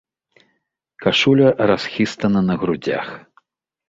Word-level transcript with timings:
Кашуля 1.03 1.49
расхістана 1.71 2.41
на 2.47 2.55
грудзях. 2.63 3.07